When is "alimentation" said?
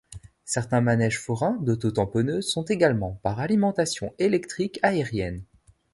3.39-4.15